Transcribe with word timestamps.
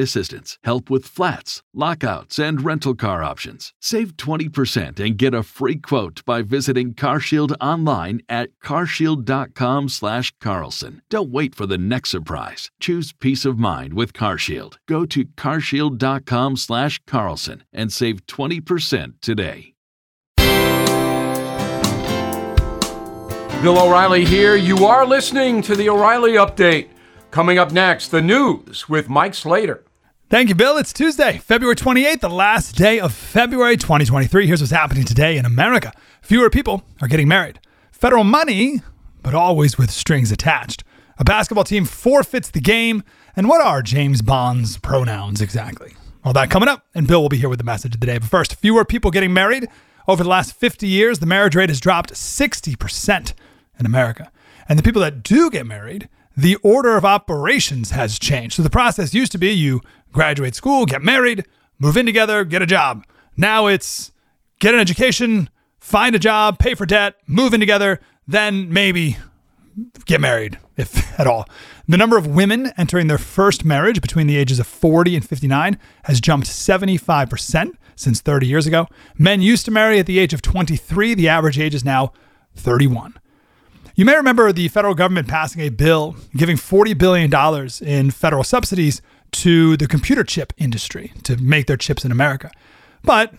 assistance, 0.00 0.58
help 0.64 0.90
with 0.90 1.06
flats, 1.06 1.62
lockouts, 1.72 2.38
and 2.38 2.64
rental 2.64 2.94
car 2.94 3.22
options. 3.22 3.72
Save 3.80 4.16
20% 4.16 4.98
and 4.98 5.16
get 5.16 5.34
a 5.34 5.42
free 5.42 5.76
quote 5.76 6.24
by 6.24 6.42
visiting 6.42 6.94
CarShield 6.94 7.54
online 7.60 8.22
at 8.28 8.50
CarShield.com/slash 8.64 10.32
Carlson. 10.40 11.02
Don't 11.08 11.30
wait 11.30 11.54
for 11.54 11.66
the 11.66 11.78
next 11.78 12.10
surprise. 12.10 12.70
Choose 12.80 13.12
peace 13.12 13.44
of 13.44 13.58
mind 13.58 13.94
with 13.94 14.12
CarShield. 14.12 14.78
Go 14.88 15.06
to 15.06 15.24
CarShield.com/slash 15.24 17.00
Carlson 17.06 17.64
and 17.72 17.92
save 17.92 18.26
20% 18.26 19.14
today. 19.20 19.74
Bill 23.62 23.78
O'Reilly 23.78 24.24
here. 24.24 24.56
You 24.56 24.86
are 24.86 25.04
listening 25.04 25.60
to 25.62 25.76
the 25.76 25.90
O'Reilly 25.90 26.32
Update. 26.32 26.88
Coming 27.30 27.58
up 27.58 27.72
next, 27.72 28.08
the 28.08 28.22
news 28.22 28.88
with 28.88 29.10
Mike 29.10 29.34
Slater. 29.34 29.84
Thank 30.30 30.48
you, 30.48 30.54
Bill. 30.54 30.76
It's 30.78 30.92
Tuesday, 30.92 31.38
February 31.38 31.74
28th, 31.74 32.20
the 32.20 32.30
last 32.30 32.76
day 32.76 33.00
of 33.00 33.12
February 33.12 33.76
2023. 33.76 34.46
Here's 34.46 34.60
what's 34.60 34.70
happening 34.70 35.02
today 35.02 35.36
in 35.36 35.44
America 35.44 35.92
fewer 36.22 36.48
people 36.48 36.84
are 37.02 37.08
getting 37.08 37.26
married. 37.26 37.58
Federal 37.90 38.22
money, 38.22 38.80
but 39.24 39.34
always 39.34 39.76
with 39.76 39.90
strings 39.90 40.30
attached. 40.30 40.84
A 41.18 41.24
basketball 41.24 41.64
team 41.64 41.84
forfeits 41.84 42.48
the 42.48 42.60
game. 42.60 43.02
And 43.34 43.48
what 43.48 43.60
are 43.60 43.82
James 43.82 44.22
Bond's 44.22 44.78
pronouns 44.78 45.40
exactly? 45.40 45.96
All 46.22 46.32
that 46.34 46.48
coming 46.48 46.68
up, 46.68 46.86
and 46.94 47.08
Bill 47.08 47.22
will 47.22 47.28
be 47.28 47.38
here 47.38 47.48
with 47.48 47.58
the 47.58 47.64
message 47.64 47.96
of 47.96 48.00
the 48.00 48.06
day. 48.06 48.18
But 48.18 48.28
first, 48.28 48.54
fewer 48.54 48.84
people 48.84 49.10
getting 49.10 49.32
married. 49.32 49.66
Over 50.06 50.22
the 50.22 50.30
last 50.30 50.54
50 50.54 50.86
years, 50.86 51.18
the 51.18 51.26
marriage 51.26 51.56
rate 51.56 51.70
has 51.70 51.80
dropped 51.80 52.12
60% 52.12 53.34
in 53.80 53.84
America. 53.84 54.30
And 54.68 54.78
the 54.78 54.84
people 54.84 55.02
that 55.02 55.24
do 55.24 55.50
get 55.50 55.66
married, 55.66 56.08
the 56.40 56.56
order 56.56 56.96
of 56.96 57.04
operations 57.04 57.90
has 57.90 58.18
changed. 58.18 58.54
So 58.54 58.62
the 58.62 58.70
process 58.70 59.12
used 59.12 59.32
to 59.32 59.38
be 59.38 59.50
you 59.50 59.82
graduate 60.10 60.54
school, 60.54 60.86
get 60.86 61.02
married, 61.02 61.44
move 61.78 61.96
in 61.96 62.06
together, 62.06 62.44
get 62.44 62.62
a 62.62 62.66
job. 62.66 63.04
Now 63.36 63.66
it's 63.66 64.10
get 64.58 64.72
an 64.72 64.80
education, 64.80 65.50
find 65.78 66.14
a 66.14 66.18
job, 66.18 66.58
pay 66.58 66.74
for 66.74 66.86
debt, 66.86 67.16
move 67.26 67.52
in 67.52 67.60
together, 67.60 68.00
then 68.26 68.72
maybe 68.72 69.18
get 70.06 70.20
married, 70.20 70.58
if 70.78 71.18
at 71.20 71.26
all. 71.26 71.46
The 71.86 71.98
number 71.98 72.16
of 72.16 72.26
women 72.26 72.72
entering 72.78 73.08
their 73.08 73.18
first 73.18 73.64
marriage 73.64 74.00
between 74.00 74.26
the 74.26 74.36
ages 74.36 74.58
of 74.58 74.66
40 74.66 75.16
and 75.16 75.28
59 75.28 75.78
has 76.04 76.20
jumped 76.20 76.46
75% 76.46 77.72
since 77.96 78.20
30 78.22 78.46
years 78.46 78.66
ago. 78.66 78.86
Men 79.18 79.42
used 79.42 79.66
to 79.66 79.70
marry 79.70 79.98
at 79.98 80.06
the 80.06 80.18
age 80.18 80.32
of 80.32 80.40
23. 80.40 81.14
The 81.14 81.28
average 81.28 81.58
age 81.58 81.74
is 81.74 81.84
now 81.84 82.12
31. 82.54 83.14
You 84.00 84.06
may 84.06 84.16
remember 84.16 84.50
the 84.50 84.68
federal 84.68 84.94
government 84.94 85.28
passing 85.28 85.60
a 85.60 85.68
bill 85.68 86.16
giving 86.34 86.56
$40 86.56 86.96
billion 86.96 87.30
in 87.82 88.10
federal 88.10 88.42
subsidies 88.42 89.02
to 89.32 89.76
the 89.76 89.86
computer 89.86 90.24
chip 90.24 90.54
industry 90.56 91.12
to 91.24 91.36
make 91.36 91.66
their 91.66 91.76
chips 91.76 92.02
in 92.02 92.10
America. 92.10 92.50
But 93.02 93.34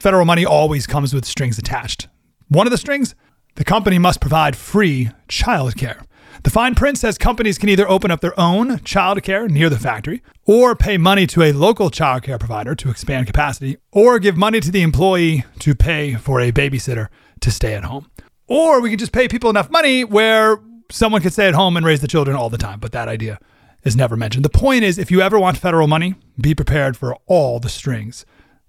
federal 0.00 0.24
money 0.24 0.44
always 0.44 0.88
comes 0.88 1.14
with 1.14 1.24
strings 1.24 1.56
attached. 1.56 2.08
One 2.48 2.66
of 2.66 2.72
the 2.72 2.78
strings, 2.78 3.14
the 3.54 3.62
company 3.62 4.00
must 4.00 4.20
provide 4.20 4.56
free 4.56 5.10
childcare. 5.28 6.02
The 6.42 6.50
fine 6.50 6.74
print 6.74 6.98
says 6.98 7.16
companies 7.16 7.56
can 7.56 7.68
either 7.68 7.88
open 7.88 8.10
up 8.10 8.20
their 8.20 8.38
own 8.40 8.78
childcare 8.78 9.48
near 9.48 9.70
the 9.70 9.78
factory, 9.78 10.20
or 10.46 10.74
pay 10.74 10.98
money 10.98 11.28
to 11.28 11.44
a 11.44 11.52
local 11.52 11.92
childcare 11.92 12.40
provider 12.40 12.74
to 12.74 12.90
expand 12.90 13.28
capacity, 13.28 13.76
or 13.92 14.18
give 14.18 14.36
money 14.36 14.58
to 14.58 14.72
the 14.72 14.82
employee 14.82 15.44
to 15.60 15.76
pay 15.76 16.16
for 16.16 16.40
a 16.40 16.50
babysitter 16.50 17.06
to 17.38 17.52
stay 17.52 17.74
at 17.74 17.84
home. 17.84 18.09
Or 18.50 18.80
we 18.80 18.90
can 18.90 18.98
just 18.98 19.12
pay 19.12 19.28
people 19.28 19.48
enough 19.48 19.70
money 19.70 20.02
where 20.02 20.58
someone 20.90 21.22
can 21.22 21.30
stay 21.30 21.46
at 21.46 21.54
home 21.54 21.76
and 21.76 21.86
raise 21.86 22.00
the 22.00 22.08
children 22.08 22.36
all 22.36 22.50
the 22.50 22.58
time. 22.58 22.80
But 22.80 22.90
that 22.90 23.06
idea 23.06 23.38
is 23.84 23.94
never 23.94 24.16
mentioned. 24.16 24.44
The 24.44 24.50
point 24.50 24.82
is, 24.82 24.98
if 24.98 25.08
you 25.08 25.20
ever 25.20 25.38
want 25.38 25.56
federal 25.56 25.86
money, 25.86 26.16
be 26.38 26.52
prepared 26.52 26.96
for 26.96 27.16
all 27.26 27.60
the 27.60 27.68
strings 27.68 28.26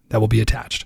that 0.09 0.19
will 0.19 0.27
be 0.27 0.39
attached. 0.39 0.85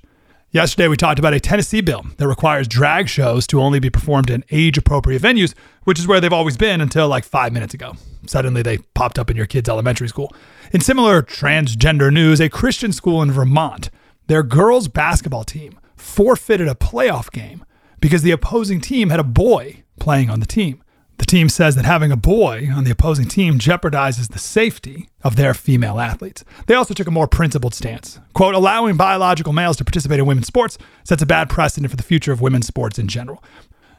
Yesterday, 0.52 0.88
we 0.88 0.96
talked 0.96 1.20
about 1.20 1.34
a 1.34 1.42
Tennessee 1.42 1.82
bill 1.82 2.06
that 2.16 2.28
requires 2.30 2.70
drag 2.70 3.10
shows 3.10 3.46
to 3.48 3.60
only 3.60 3.82
be 3.82 3.90
performed 3.90 4.30
in 4.30 4.46
age 4.50 4.78
appropriate 4.78 5.22
venues, 5.22 5.54
which 5.84 6.00
is 6.00 6.08
where 6.08 6.22
they've 6.22 6.32
always 6.32 6.56
been 6.56 6.80
until 6.80 7.10
like 7.10 7.26
five 7.26 7.52
minutes 7.52 7.74
ago. 7.74 7.96
Suddenly, 8.26 8.62
they 8.62 8.78
popped 8.78 9.20
up 9.20 9.30
in 9.30 9.36
your 9.36 9.46
kid's 9.46 9.68
elementary 9.68 10.08
school. 10.08 10.34
In 10.72 10.80
similar 10.80 11.22
transgender 11.22 12.14
news, 12.14 12.40
a 12.40 12.48
Christian 12.48 12.94
school 12.94 13.22
in 13.22 13.34
Vermont, 13.34 13.90
their 14.28 14.42
girls' 14.42 14.88
basketball 14.88 15.44
team 15.44 15.78
forfeited 15.98 16.70
a 16.70 16.76
playoff 16.76 17.30
game 17.30 17.66
because 18.06 18.22
the 18.22 18.30
opposing 18.30 18.80
team 18.80 19.10
had 19.10 19.20
a 19.20 19.24
boy 19.24 19.82
playing 20.00 20.30
on 20.30 20.40
the 20.40 20.46
team. 20.46 20.84
The 21.18 21.26
team 21.26 21.50
says 21.50 21.76
that 21.76 21.86
having 21.86 22.12
a 22.12 22.16
boy 22.16 22.70
on 22.72 22.84
the 22.84 22.92
opposing 22.92 23.28
team 23.28 23.58
jeopardizes 23.58 24.32
the 24.32 24.38
safety 24.38 25.10
of 25.24 25.38
their 25.38 25.56
female 25.56 26.00
athletes. 26.00 26.46
They 26.68 26.76
also 26.76 26.94
took 26.94 27.08
a 27.08 27.12
more 27.12 27.28
principled 27.28 27.74
stance. 27.74 28.20
Quote, 28.36 28.54
allowing 28.54 28.96
biological 28.96 29.54
males 29.54 29.76
to 29.78 29.84
participate 29.84 30.20
in 30.20 30.28
women's 30.28 30.46
sports 30.46 30.78
sets 31.04 31.24
a 31.24 31.26
bad 31.26 31.50
precedent 31.50 31.90
for 31.90 31.98
the 31.98 32.04
future 32.04 32.32
of 32.32 32.42
women's 32.42 32.68
sports 32.68 33.00
in 33.00 33.08
general. 33.08 33.44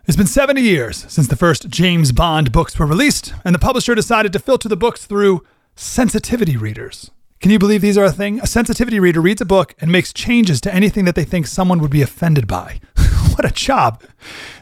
It's 0.06 0.16
been 0.16 0.28
70 0.28 0.60
years 0.60 1.04
since 1.08 1.26
the 1.26 1.34
first 1.34 1.68
James 1.68 2.12
Bond 2.12 2.52
books 2.52 2.78
were 2.78 2.86
released, 2.86 3.34
and 3.44 3.56
the 3.56 3.58
publisher 3.58 3.96
decided 3.96 4.32
to 4.34 4.38
filter 4.38 4.68
the 4.68 4.76
books 4.76 5.04
through 5.04 5.42
sensitivity 5.74 6.56
readers. 6.56 7.10
Can 7.40 7.50
you 7.50 7.58
believe 7.58 7.80
these 7.80 7.98
are 7.98 8.04
a 8.04 8.12
thing? 8.12 8.38
A 8.38 8.46
sensitivity 8.46 9.00
reader 9.00 9.20
reads 9.20 9.40
a 9.40 9.44
book 9.44 9.74
and 9.80 9.90
makes 9.90 10.12
changes 10.12 10.60
to 10.60 10.72
anything 10.72 11.06
that 11.06 11.16
they 11.16 11.24
think 11.24 11.48
someone 11.48 11.80
would 11.80 11.90
be 11.90 12.02
offended 12.02 12.46
by. 12.46 12.78
what 13.38 13.50
a 13.50 13.54
job. 13.54 14.02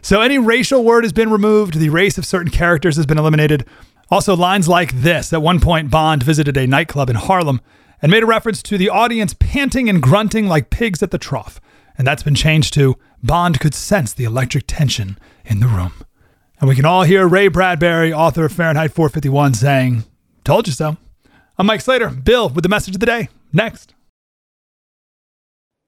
So, 0.02 0.20
any 0.20 0.38
racial 0.38 0.84
word 0.84 1.04
has 1.04 1.12
been 1.12 1.30
removed, 1.30 1.74
the 1.74 1.90
race 1.90 2.18
of 2.18 2.26
certain 2.26 2.50
characters 2.50 2.96
has 2.96 3.06
been 3.06 3.18
eliminated. 3.18 3.66
Also, 4.10 4.36
lines 4.36 4.68
like 4.68 4.92
this 4.92 5.32
At 5.32 5.42
one 5.42 5.60
point, 5.60 5.90
Bond 5.90 6.22
visited 6.22 6.56
a 6.56 6.66
nightclub 6.66 7.08
in 7.08 7.16
Harlem 7.16 7.60
and 8.02 8.10
made 8.10 8.22
a 8.22 8.26
reference 8.26 8.62
to 8.64 8.76
the 8.76 8.90
audience 8.90 9.34
panting 9.34 9.88
and 9.88 10.02
grunting 10.02 10.46
like 10.46 10.70
pigs 10.70 11.02
at 11.02 11.10
the 11.10 11.18
trough. 11.18 11.60
And 11.96 12.06
that's 12.06 12.22
been 12.22 12.34
changed 12.34 12.74
to 12.74 12.96
Bond 13.22 13.60
could 13.60 13.74
sense 13.74 14.12
the 14.12 14.24
electric 14.24 14.64
tension 14.66 15.18
in 15.44 15.60
the 15.60 15.68
room. 15.68 15.92
And 16.60 16.68
we 16.68 16.76
can 16.76 16.84
all 16.84 17.04
hear 17.04 17.26
Ray 17.26 17.48
Bradbury, 17.48 18.12
author 18.12 18.44
of 18.44 18.52
Fahrenheit 18.52 18.92
451, 18.92 19.54
saying, 19.54 20.04
Told 20.44 20.66
you 20.66 20.72
so. 20.72 20.96
I'm 21.56 21.66
Mike 21.66 21.80
Slater. 21.80 22.10
Bill 22.10 22.48
with 22.48 22.62
the 22.62 22.68
message 22.68 22.94
of 22.94 23.00
the 23.00 23.06
day. 23.06 23.28
Next. 23.52 23.93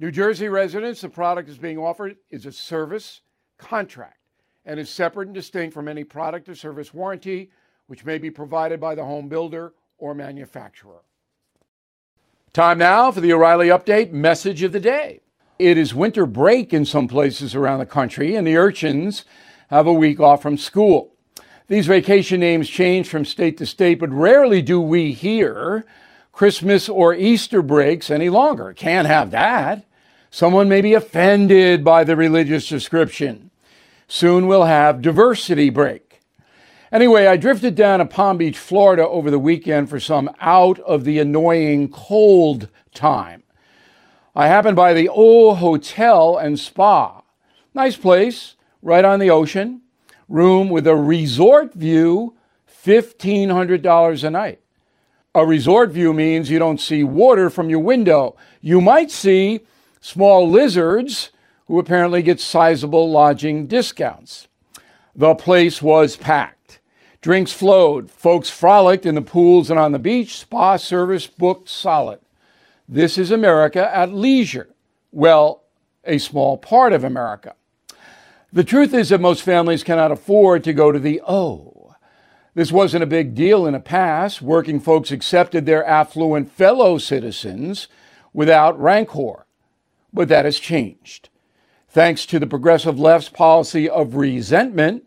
New 0.00 0.12
Jersey 0.12 0.48
residents, 0.48 1.00
the 1.00 1.08
product 1.08 1.48
is 1.48 1.58
being 1.58 1.76
offered 1.76 2.16
is 2.30 2.46
a 2.46 2.52
service 2.52 3.22
contract 3.58 4.18
and 4.64 4.78
is 4.78 4.88
separate 4.88 5.26
and 5.26 5.34
distinct 5.34 5.74
from 5.74 5.88
any 5.88 6.04
product 6.04 6.48
or 6.48 6.54
service 6.54 6.94
warranty 6.94 7.50
which 7.88 8.04
may 8.04 8.16
be 8.16 8.30
provided 8.30 8.78
by 8.78 8.94
the 8.94 9.04
home 9.04 9.28
builder 9.28 9.72
or 9.98 10.14
manufacturer. 10.14 11.00
Time 12.52 12.78
now 12.78 13.10
for 13.10 13.20
the 13.20 13.32
O'Reilly 13.32 13.68
Update 13.68 14.12
message 14.12 14.62
of 14.62 14.70
the 14.70 14.78
day. 14.78 15.20
It 15.58 15.76
is 15.76 15.94
winter 15.94 16.26
break 16.26 16.72
in 16.72 16.84
some 16.84 17.08
places 17.08 17.56
around 17.56 17.80
the 17.80 17.86
country, 17.86 18.36
and 18.36 18.46
the 18.46 18.56
urchins 18.56 19.24
have 19.70 19.88
a 19.88 19.92
week 19.92 20.20
off 20.20 20.42
from 20.42 20.56
school. 20.56 21.14
These 21.66 21.88
vacation 21.88 22.38
names 22.38 22.68
change 22.68 23.08
from 23.08 23.24
state 23.24 23.58
to 23.58 23.66
state, 23.66 23.98
but 23.98 24.10
rarely 24.10 24.62
do 24.62 24.80
we 24.80 25.12
hear 25.12 25.84
Christmas 26.30 26.88
or 26.88 27.14
Easter 27.14 27.62
breaks 27.62 28.10
any 28.10 28.28
longer. 28.28 28.72
Can't 28.72 29.08
have 29.08 29.32
that. 29.32 29.84
Someone 30.30 30.68
may 30.68 30.80
be 30.80 30.94
offended 30.94 31.82
by 31.84 32.04
the 32.04 32.16
religious 32.16 32.68
description. 32.68 33.50
Soon 34.06 34.46
we'll 34.46 34.64
have 34.64 35.02
diversity 35.02 35.70
break. 35.70 36.20
Anyway, 36.90 37.26
I 37.26 37.36
drifted 37.36 37.74
down 37.74 37.98
to 37.98 38.06
Palm 38.06 38.38
Beach, 38.38 38.56
Florida 38.56 39.06
over 39.06 39.30
the 39.30 39.38
weekend 39.38 39.90
for 39.90 40.00
some 40.00 40.30
out 40.40 40.78
of 40.80 41.04
the 41.04 41.18
annoying 41.18 41.90
cold 41.90 42.68
time. 42.94 43.42
I 44.34 44.46
happened 44.46 44.76
by 44.76 44.94
the 44.94 45.10
Eau 45.10 45.54
Hotel 45.54 46.38
and 46.38 46.58
Spa. 46.58 47.22
Nice 47.74 47.96
place, 47.96 48.54
right 48.82 49.04
on 49.04 49.20
the 49.20 49.30
ocean. 49.30 49.82
Room 50.28 50.70
with 50.70 50.86
a 50.86 50.96
resort 50.96 51.74
view, 51.74 52.34
$1,500 52.84 54.24
a 54.24 54.30
night. 54.30 54.60
A 55.34 55.44
resort 55.44 55.90
view 55.90 56.12
means 56.12 56.50
you 56.50 56.58
don't 56.58 56.80
see 56.80 57.04
water 57.04 57.50
from 57.50 57.68
your 57.68 57.80
window. 57.80 58.36
You 58.60 58.80
might 58.80 59.10
see 59.10 59.60
small 60.00 60.48
lizards 60.48 61.30
who 61.66 61.78
apparently 61.78 62.22
get 62.22 62.40
sizable 62.40 63.10
lodging 63.10 63.66
discounts. 63.66 64.48
The 65.14 65.34
place 65.34 65.82
was 65.82 66.16
packed. 66.16 66.80
Drinks 67.20 67.52
flowed. 67.52 68.10
Folks 68.10 68.48
frolicked 68.48 69.04
in 69.04 69.14
the 69.14 69.22
pools 69.22 69.70
and 69.70 69.78
on 69.78 69.92
the 69.92 69.98
beach. 69.98 70.38
Spa 70.38 70.76
service 70.76 71.26
booked 71.26 71.68
solid. 71.68 72.20
This 72.88 73.18
is 73.18 73.30
America 73.30 73.94
at 73.94 74.12
leisure. 74.12 74.68
Well, 75.10 75.64
a 76.04 76.18
small 76.18 76.56
part 76.56 76.92
of 76.92 77.04
America. 77.04 77.54
The 78.52 78.64
truth 78.64 78.94
is 78.94 79.10
that 79.10 79.20
most 79.20 79.42
families 79.42 79.84
cannot 79.84 80.12
afford 80.12 80.64
to 80.64 80.72
go 80.72 80.90
to 80.90 80.98
the 80.98 81.20
Eau. 81.28 81.94
This 82.54 82.72
wasn't 82.72 83.02
a 83.02 83.06
big 83.06 83.34
deal 83.34 83.66
in 83.66 83.74
the 83.74 83.80
past. 83.80 84.40
Working 84.40 84.80
folks 84.80 85.10
accepted 85.10 85.66
their 85.66 85.84
affluent 85.84 86.50
fellow 86.50 86.96
citizens 86.98 87.88
without 88.32 88.80
rancor. 88.80 89.44
But 90.12 90.28
that 90.28 90.44
has 90.44 90.58
changed. 90.58 91.28
Thanks 91.88 92.26
to 92.26 92.38
the 92.38 92.46
progressive 92.46 92.98
left's 92.98 93.28
policy 93.28 93.88
of 93.88 94.14
resentment, 94.14 95.04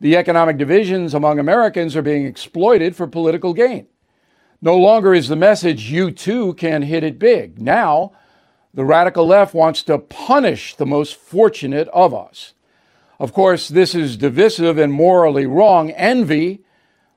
the 0.00 0.16
economic 0.16 0.58
divisions 0.58 1.14
among 1.14 1.38
Americans 1.38 1.96
are 1.96 2.02
being 2.02 2.26
exploited 2.26 2.96
for 2.96 3.06
political 3.06 3.54
gain. 3.54 3.86
No 4.60 4.76
longer 4.76 5.14
is 5.14 5.28
the 5.28 5.36
message, 5.36 5.90
you 5.90 6.10
too 6.10 6.54
can 6.54 6.82
hit 6.82 7.04
it 7.04 7.18
big. 7.18 7.60
Now, 7.60 8.12
the 8.72 8.84
radical 8.84 9.26
left 9.26 9.54
wants 9.54 9.82
to 9.84 9.98
punish 9.98 10.74
the 10.74 10.86
most 10.86 11.16
fortunate 11.16 11.88
of 11.88 12.14
us. 12.14 12.54
Of 13.18 13.32
course, 13.32 13.68
this 13.68 13.94
is 13.94 14.16
divisive 14.16 14.76
and 14.76 14.92
morally 14.92 15.46
wrong 15.46 15.90
envy, 15.92 16.60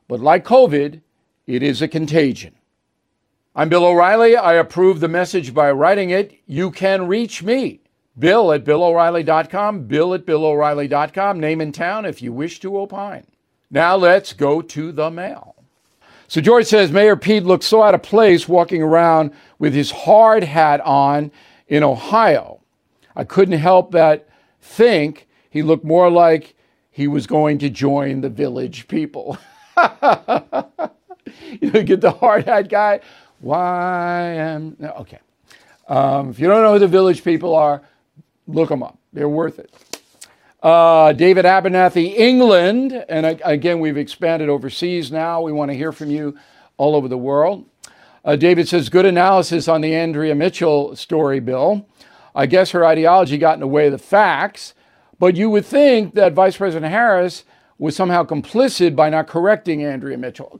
but 0.07 0.22
like 0.22 0.45
COVID, 0.45 1.01
it 1.48 1.63
is 1.63 1.81
a 1.81 1.88
contagion. 1.88 2.56
I'm 3.60 3.68
Bill 3.68 3.84
O'Reilly. 3.84 4.38
I 4.38 4.54
approve 4.54 5.02
the 5.02 5.10
message 5.10 5.54
by 5.54 5.70
writing 5.74 6.12
it. 6.12 6.40
You 6.46 6.72
can 6.72 7.08
reach 7.08 7.44
me, 7.44 7.82
Bill 8.18 8.54
at 8.54 8.64
BillO'Reilly.com, 8.64 9.84
Bill 9.84 10.14
at 10.14 10.26
BillO'Reilly.com, 10.26 11.42
name 11.42 11.60
in 11.60 11.74
town 11.74 12.06
if 12.06 12.22
you 12.22 12.32
wish 12.32 12.62
to 12.62 12.80
opine. 12.80 13.26
Now 13.70 13.98
let's 13.98 14.32
go 14.32 14.62
to 14.62 14.94
the 14.94 15.12
mail. 15.12 15.58
So 16.30 16.40
George 16.40 16.68
says 16.68 16.94
Mayor 16.94 17.18
Pete 17.18 17.44
looks 17.44 17.66
so 17.66 17.84
out 17.84 17.94
of 17.94 18.02
place 18.02 18.48
walking 18.48 18.82
around 18.82 19.34
with 19.58 19.74
his 19.74 19.92
hard 19.92 20.46
hat 20.46 20.80
on 20.80 21.30
in 21.68 21.84
Ohio. 21.84 22.62
I 23.14 23.26
couldn't 23.26 23.60
help 23.60 23.92
but 23.92 24.30
think 24.62 25.28
he 25.50 25.64
looked 25.64 25.84
more 25.84 26.10
like 26.10 26.56
he 26.92 27.10
was 27.10 27.28
going 27.28 27.58
to 27.58 27.70
join 27.70 28.22
the 28.22 28.30
village 28.30 28.88
people. 28.88 29.38
you 31.60 31.72
know, 31.72 31.84
get 31.84 32.00
the 32.00 32.16
hard 32.18 32.46
hat 32.46 32.70
guy. 32.70 33.02
YMCA? 33.44 35.19
Um, 35.88 36.30
if 36.30 36.39
you 36.39 36.47
don't 36.47 36.62
know 36.62 36.74
who 36.74 36.80
the 36.80 36.88
village 36.88 37.24
people 37.24 37.56
are, 37.56 37.81
look 38.47 38.69
them 38.69 38.83
up. 38.83 38.97
They're 39.12 39.30
worth 39.30 39.59
it. 39.59 39.74
Uh, 40.62 41.13
David 41.13 41.45
Abernathy, 41.45 42.18
England, 42.18 43.06
and 43.07 43.39
again 43.45 43.80
we've 43.80 43.97
expanded 43.97 44.50
overseas 44.50 45.12
now. 45.12 45.41
We 45.41 45.53
want 45.53 45.71
to 45.71 45.77
hear 45.77 45.91
from 45.91 46.12
you 46.12 46.38
all 46.77 46.95
over 46.95 47.07
the 47.07 47.18
world. 47.18 47.65
Uh, 48.25 48.36
David 48.36 48.68
says, 48.68 48.89
good 48.89 49.06
analysis 49.06 49.68
on 49.68 49.81
the 49.81 49.95
Andrea 49.95 50.36
Mitchell 50.36 50.95
story, 50.95 51.39
Bill. 51.39 51.88
I 52.36 52.45
guess 52.45 52.71
her 52.71 52.86
ideology 52.86 53.38
got 53.38 53.53
in 53.53 53.59
the 53.62 53.68
way 53.68 53.86
of 53.86 53.94
the 53.94 53.97
facts, 53.97 54.74
but 55.18 55.36
you 55.36 55.50
would 55.50 55.65
think 55.65 56.13
that 56.15 56.33
Vice 56.33 56.57
President 56.57 56.91
Harris 56.91 57.45
was 57.77 57.95
somehow 57.95 58.24
complicit 58.24 58.95
by 58.95 59.09
not 59.09 59.27
correcting 59.27 59.83
Andrea 59.83 60.18
Mitchell. 60.18 60.59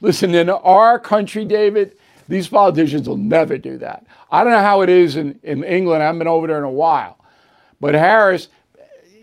Listen, 0.00 0.34
in 0.34 0.48
our 0.48 0.98
country, 0.98 1.44
David, 1.44 1.96
these 2.28 2.48
politicians 2.48 3.08
will 3.08 3.16
never 3.16 3.58
do 3.58 3.78
that. 3.78 4.06
I 4.30 4.42
don't 4.42 4.52
know 4.52 4.60
how 4.60 4.82
it 4.82 4.88
is 4.88 5.16
in, 5.16 5.38
in 5.42 5.62
England. 5.64 6.02
I 6.02 6.06
haven't 6.06 6.18
been 6.20 6.28
over 6.28 6.46
there 6.46 6.58
in 6.58 6.64
a 6.64 6.70
while. 6.70 7.18
But 7.80 7.94
Harris, 7.94 8.48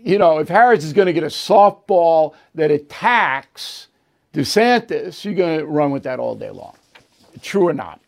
you 0.02 0.18
know, 0.18 0.38
if 0.38 0.48
Harris 0.48 0.84
is 0.84 0.92
going 0.92 1.06
to 1.06 1.12
get 1.12 1.22
a 1.22 1.28
softball 1.28 2.34
that 2.54 2.70
attacks 2.70 3.88
DeSantis, 4.32 5.24
you're 5.24 5.34
going 5.34 5.58
to 5.58 5.66
run 5.66 5.90
with 5.90 6.04
that 6.04 6.18
all 6.18 6.34
day 6.34 6.50
long. 6.50 6.76
True 7.42 7.68
or 7.68 7.72
not? 7.72 8.00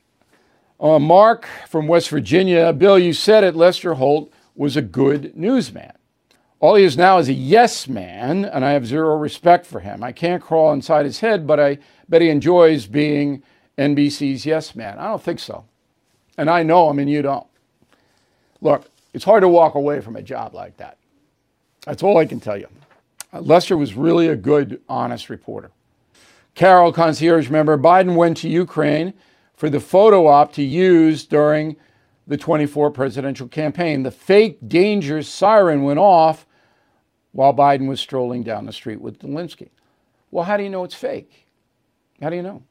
Uh, 0.79 0.99
Mark 0.99 1.47
from 1.69 1.87
West 1.87 2.11
Virginia, 2.11 2.73
Bill, 2.73 2.99
you 2.99 3.13
said 3.13 3.45
it. 3.45 3.57
Lester 3.57 3.95
Holt 3.95 4.31
was 4.55 4.77
a 4.77 4.83
good 4.83 5.37
newsman. 5.37 5.93
All 6.59 6.75
he 6.75 6.85
is 6.85 6.97
now 6.97 7.19
is 7.19 7.29
a 7.29 7.35
yes 7.35 7.87
man, 7.87 8.45
and 8.45 8.65
I 8.65 8.73
have 8.73 8.87
zero 8.87 9.17
respect 9.17 9.67
for 9.67 9.81
him. 9.81 10.03
I 10.03 10.13
can't 10.13 10.43
crawl 10.43 10.73
inside 10.73 11.05
his 11.05 11.21
head, 11.21 11.47
but 11.47 11.61
I 11.61 11.79
bet 12.09 12.23
he 12.23 12.31
enjoys 12.31 12.87
being 12.87 13.43
NBC's 13.79 14.47
yes 14.47 14.75
man. 14.75 14.99
I 14.99 15.07
don't 15.09 15.23
think 15.23 15.39
so. 15.39 15.65
And 16.39 16.51
I 16.51 16.63
know 16.63 16.91
him, 16.91 16.99
and 16.99 17.11
you 17.11 17.23
don't. 17.23 17.47
Look, 18.61 18.91
it's 19.15 19.25
hard 19.25 19.43
to 19.43 19.49
walk 19.49 19.75
away 19.75 20.01
from 20.01 20.17
a 20.17 20.23
job 20.23 20.55
like 20.55 20.77
that. 20.77 20.99
That's 21.87 22.03
all 22.03 22.19
I 22.19 22.27
can 22.27 22.41
tell 22.41 22.59
you. 22.59 22.69
Uh, 23.33 23.41
Lester 23.41 23.77
was 23.77 23.95
really 23.95 24.29
a 24.29 24.37
good, 24.37 24.81
honest 24.89 25.31
reporter. 25.31 25.71
Carol, 26.55 26.93
concierge 26.93 27.51
member, 27.51 27.79
Biden 27.79 28.17
went 28.17 28.37
to 28.39 28.49
Ukraine 28.49 29.15
for 29.55 29.71
the 29.71 29.81
photo 29.81 30.27
op 30.27 30.53
to 30.55 30.63
use 30.63 31.25
during 31.25 31.77
the 32.27 32.37
24 32.37 32.91
presidential 32.91 33.47
campaign. 33.49 34.03
The 34.03 34.11
fake 34.11 34.59
danger 34.67 35.23
siren 35.23 35.83
went 35.83 35.99
off 35.99 36.47
while 37.33 37.55
Biden 37.55 37.89
was 37.89 38.01
strolling 38.01 38.43
down 38.43 38.67
the 38.67 38.73
street 38.73 39.01
with 39.01 39.19
Zelensky. 39.19 39.69
Well, 40.31 40.45
how 40.45 40.57
do 40.57 40.63
you 40.63 40.71
know 40.71 40.85
it's 40.85 40.95
fake? 40.95 41.47
How 42.21 42.31
do 42.31 42.37
you 42.37 42.43
know? 42.43 42.63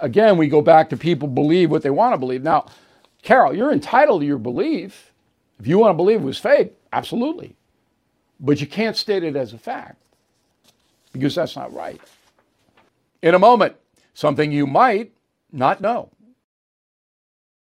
Again, 0.00 0.36
we 0.36 0.48
go 0.48 0.62
back 0.62 0.90
to 0.90 0.96
people 0.96 1.28
believe 1.28 1.70
what 1.70 1.82
they 1.82 1.90
want 1.90 2.14
to 2.14 2.18
believe. 2.18 2.42
Now, 2.42 2.66
Carol, 3.22 3.54
you're 3.54 3.72
entitled 3.72 4.22
to 4.22 4.26
your 4.26 4.38
belief. 4.38 5.12
If 5.58 5.66
you 5.66 5.78
want 5.78 5.90
to 5.92 5.96
believe 5.96 6.20
it 6.20 6.24
was 6.24 6.38
fake, 6.38 6.74
absolutely. 6.92 7.56
But 8.40 8.60
you 8.60 8.66
can't 8.66 8.96
state 8.96 9.24
it 9.24 9.36
as 9.36 9.52
a 9.52 9.58
fact 9.58 10.02
because 11.12 11.34
that's 11.34 11.56
not 11.56 11.72
right. 11.72 12.00
In 13.22 13.34
a 13.34 13.38
moment, 13.38 13.76
something 14.14 14.52
you 14.52 14.66
might 14.66 15.12
not 15.52 15.80
know. 15.80 16.10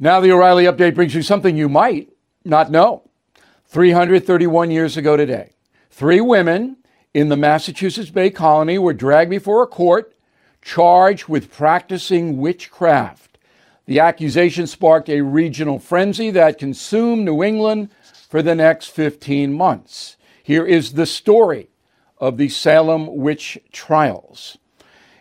Now, 0.00 0.20
the 0.20 0.30
O'Reilly 0.30 0.64
update 0.64 0.94
brings 0.94 1.14
you 1.14 1.22
something 1.22 1.56
you 1.56 1.68
might 1.68 2.08
not 2.44 2.70
know. 2.70 3.02
331 3.66 4.70
years 4.70 4.96
ago 4.96 5.16
today, 5.16 5.52
three 5.90 6.20
women 6.20 6.76
in 7.12 7.28
the 7.28 7.36
Massachusetts 7.36 8.10
Bay 8.10 8.30
Colony 8.30 8.78
were 8.78 8.94
dragged 8.94 9.30
before 9.30 9.62
a 9.62 9.66
court 9.66 10.14
charged 10.62 11.26
with 11.28 11.52
practicing 11.52 12.38
witchcraft. 12.38 13.38
The 13.86 13.98
accusation 13.98 14.68
sparked 14.68 15.08
a 15.08 15.22
regional 15.22 15.80
frenzy 15.80 16.30
that 16.30 16.58
consumed 16.58 17.24
New 17.24 17.42
England 17.42 17.90
for 18.28 18.40
the 18.40 18.54
next 18.54 18.88
15 18.88 19.52
months. 19.52 20.16
Here 20.42 20.64
is 20.64 20.92
the 20.92 21.06
story 21.06 21.70
of 22.18 22.36
the 22.36 22.48
Salem 22.48 23.16
witch 23.16 23.58
trials. 23.72 24.58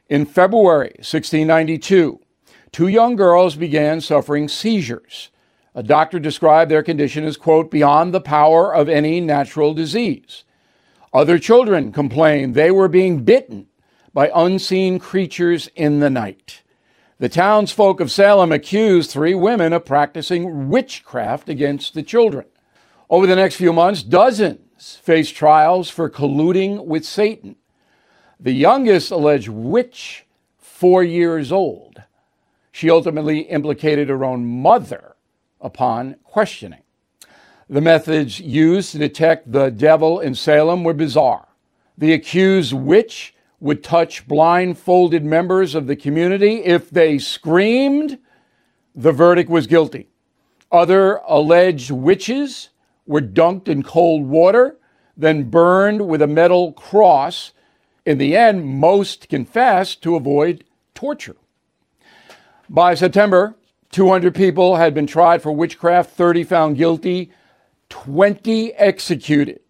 In 0.07 0.25
February 0.25 0.93
1692, 0.97 2.19
two 2.71 2.87
young 2.87 3.15
girls 3.15 3.55
began 3.55 4.01
suffering 4.01 4.47
seizures. 4.47 5.29
A 5.75 5.83
doctor 5.83 6.19
described 6.19 6.71
their 6.71 6.83
condition 6.83 7.23
as, 7.23 7.37
quote, 7.37 7.69
beyond 7.69 8.13
the 8.13 8.21
power 8.21 8.73
of 8.73 8.89
any 8.89 9.21
natural 9.21 9.73
disease. 9.73 10.43
Other 11.13 11.39
children 11.39 11.91
complained 11.91 12.55
they 12.55 12.71
were 12.71 12.87
being 12.87 13.23
bitten 13.23 13.67
by 14.13 14.31
unseen 14.33 14.97
creatures 14.99 15.69
in 15.75 15.99
the 15.99 16.09
night. 16.09 16.63
The 17.19 17.29
townsfolk 17.29 17.99
of 17.99 18.11
Salem 18.11 18.51
accused 18.51 19.09
three 19.09 19.33
women 19.33 19.73
of 19.73 19.85
practicing 19.85 20.69
witchcraft 20.69 21.49
against 21.49 21.93
the 21.93 22.03
children. 22.03 22.45
Over 23.09 23.25
the 23.25 23.35
next 23.35 23.55
few 23.55 23.73
months, 23.73 24.03
dozens 24.03 24.99
faced 25.01 25.35
trials 25.35 25.89
for 25.89 26.09
colluding 26.09 26.85
with 26.85 27.05
Satan. 27.05 27.55
The 28.39 28.51
youngest 28.51 29.09
alleged 29.09 29.49
witch, 29.49 30.25
four 30.57 31.03
years 31.03 31.51
old. 31.51 32.03
She 32.77 32.91
ultimately 32.91 33.39
implicated 33.39 34.09
her 34.09 34.23
own 34.23 34.45
mother 34.45 35.15
upon 35.59 36.17
questioning. 36.23 36.83
The 37.67 37.81
methods 37.81 38.39
used 38.39 38.91
to 38.91 38.99
detect 38.99 39.51
the 39.51 39.71
devil 39.71 40.19
in 40.19 40.35
Salem 40.35 40.83
were 40.83 40.93
bizarre. 40.93 41.47
The 41.97 42.13
accused 42.13 42.73
witch 42.73 43.33
would 43.59 43.83
touch 43.83 44.27
blindfolded 44.27 45.25
members 45.25 45.73
of 45.73 45.87
the 45.87 45.95
community. 45.95 46.57
If 46.57 46.91
they 46.91 47.17
screamed, 47.17 48.19
the 48.93 49.11
verdict 49.11 49.49
was 49.49 49.65
guilty. 49.65 50.09
Other 50.71 51.15
alleged 51.27 51.89
witches 51.89 52.69
were 53.07 53.21
dunked 53.21 53.67
in 53.67 53.81
cold 53.81 54.27
water, 54.27 54.77
then 55.17 55.49
burned 55.49 56.07
with 56.07 56.21
a 56.21 56.27
metal 56.27 56.73
cross. 56.73 57.53
In 58.05 58.19
the 58.19 58.37
end, 58.37 58.63
most 58.63 59.29
confessed 59.29 60.03
to 60.03 60.15
avoid 60.15 60.63
torture. 60.93 61.37
By 62.69 62.95
September, 62.95 63.55
200 63.91 64.35
people 64.35 64.75
had 64.75 64.93
been 64.93 65.07
tried 65.07 65.41
for 65.41 65.51
witchcraft, 65.53 66.11
30 66.11 66.43
found 66.43 66.77
guilty, 66.77 67.31
20 67.89 68.73
executed. 68.73 69.61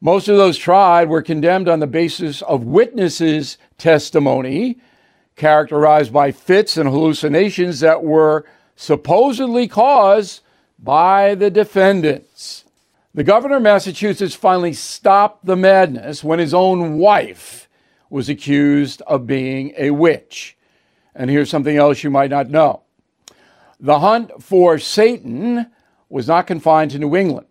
Most 0.00 0.28
of 0.28 0.36
those 0.36 0.58
tried 0.58 1.08
were 1.08 1.22
condemned 1.22 1.68
on 1.68 1.78
the 1.78 1.86
basis 1.86 2.42
of 2.42 2.64
witnesses' 2.64 3.56
testimony, 3.78 4.78
characterized 5.36 6.12
by 6.12 6.32
fits 6.32 6.76
and 6.76 6.88
hallucinations 6.88 7.80
that 7.80 8.02
were 8.02 8.44
supposedly 8.74 9.68
caused 9.68 10.40
by 10.78 11.36
the 11.36 11.50
defendants. 11.50 12.64
The 13.14 13.24
governor 13.24 13.56
of 13.56 13.62
Massachusetts 13.62 14.34
finally 14.34 14.72
stopped 14.72 15.46
the 15.46 15.56
madness 15.56 16.24
when 16.24 16.38
his 16.38 16.54
own 16.54 16.98
wife 16.98 17.68
was 18.08 18.28
accused 18.28 19.02
of 19.02 19.26
being 19.26 19.72
a 19.76 19.90
witch. 19.90 20.56
And 21.14 21.30
here's 21.30 21.50
something 21.50 21.76
else 21.76 22.04
you 22.04 22.10
might 22.10 22.30
not 22.30 22.50
know 22.50 22.82
the 23.78 24.00
hunt 24.00 24.42
for 24.42 24.78
Satan 24.78 25.66
was 26.08 26.28
not 26.28 26.46
confined 26.46 26.90
to 26.90 26.98
New 26.98 27.16
England. 27.16 27.46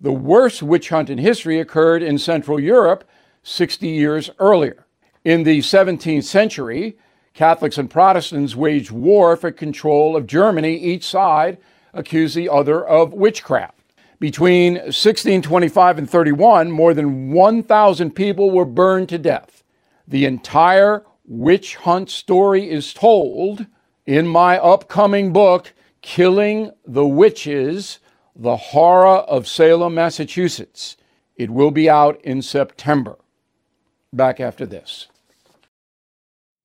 The 0.00 0.12
worst 0.12 0.62
witch 0.62 0.90
hunt 0.90 1.10
in 1.10 1.18
history 1.18 1.58
occurred 1.58 2.02
in 2.02 2.18
Central 2.18 2.60
Europe 2.60 3.08
60 3.42 3.88
years 3.88 4.30
earlier. 4.38 4.86
In 5.24 5.42
the 5.44 5.60
17th 5.60 6.24
century, 6.24 6.98
Catholics 7.34 7.78
and 7.78 7.88
Protestants 7.88 8.56
waged 8.56 8.90
war 8.90 9.36
for 9.36 9.50
control 9.50 10.16
of 10.16 10.26
Germany. 10.26 10.76
Each 10.76 11.04
side 11.04 11.58
accused 11.94 12.36
the 12.36 12.48
other 12.48 12.86
of 12.86 13.12
witchcraft. 13.12 13.78
Between 14.18 14.74
1625 14.74 15.98
and 15.98 16.10
31, 16.10 16.70
more 16.70 16.92
than 16.92 17.32
1,000 17.32 18.10
people 18.10 18.50
were 18.50 18.66
burned 18.66 19.08
to 19.10 19.18
death. 19.18 19.62
The 20.06 20.26
entire 20.26 21.04
witch 21.30 21.76
hunt 21.76 22.10
story 22.10 22.68
is 22.68 22.92
told 22.92 23.66
in 24.04 24.26
my 24.26 24.58
upcoming 24.58 25.32
book, 25.32 25.72
Killing 26.02 26.72
the 26.84 27.06
Witches 27.06 28.00
the 28.34 28.56
Horror 28.56 29.18
of 29.18 29.46
Salem, 29.46 29.94
Massachusetts. 29.94 30.96
It 31.36 31.50
will 31.50 31.70
be 31.70 31.88
out 31.88 32.20
in 32.22 32.42
September. 32.42 33.18
Back 34.12 34.40
after 34.40 34.66
this. 34.66 35.08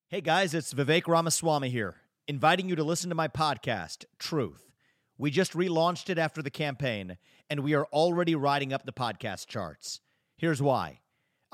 Hey 0.08 0.22
guys, 0.22 0.54
it's 0.54 0.74
Vivek 0.74 1.08
Ramaswamy 1.08 1.70
here, 1.70 1.96
inviting 2.28 2.70
you 2.70 2.76
to 2.76 2.84
listen 2.84 3.10
to 3.10 3.16
my 3.16 3.28
podcast, 3.28 4.06
Truth. 4.18 4.72
We 5.18 5.32
just 5.32 5.54
relaunched 5.54 6.10
it 6.10 6.18
after 6.18 6.42
the 6.42 6.50
campaign, 6.50 7.18
and 7.50 7.60
we 7.60 7.74
are 7.74 7.86
already 7.88 8.36
riding 8.36 8.74
up 8.74 8.86
the 8.86 8.94
podcast 8.94 9.48
charts. 9.48 10.00
Here's 10.38 10.62
why. 10.62 11.02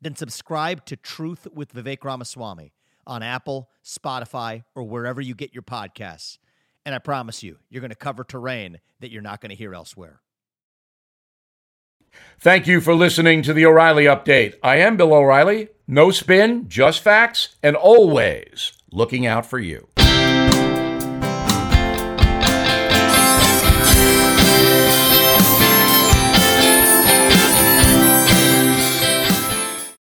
then 0.00 0.14
subscribe 0.16 0.84
to 0.86 0.96
Truth 0.96 1.46
with 1.52 1.72
Vivek 1.72 2.04
Ramaswamy 2.04 2.72
on 3.06 3.22
Apple, 3.22 3.70
Spotify, 3.84 4.64
or 4.74 4.84
wherever 4.84 5.20
you 5.20 5.34
get 5.34 5.54
your 5.54 5.62
podcasts. 5.62 6.38
And 6.84 6.94
I 6.94 6.98
promise 6.98 7.42
you, 7.42 7.58
you're 7.68 7.80
going 7.80 7.90
to 7.90 7.96
cover 7.96 8.24
terrain 8.24 8.78
that 9.00 9.10
you're 9.10 9.22
not 9.22 9.40
going 9.40 9.50
to 9.50 9.56
hear 9.56 9.74
elsewhere. 9.74 10.20
Thank 12.38 12.66
you 12.66 12.80
for 12.80 12.94
listening 12.94 13.42
to 13.42 13.52
the 13.52 13.66
O'Reilly 13.66 14.04
Update. 14.04 14.54
I 14.62 14.76
am 14.76 14.96
Bill 14.96 15.12
O'Reilly. 15.12 15.68
No 15.86 16.10
spin, 16.10 16.68
just 16.68 17.00
facts, 17.00 17.56
and 17.62 17.76
always 17.76 18.72
looking 18.90 19.26
out 19.26 19.46
for 19.46 19.58
you. 19.58 19.88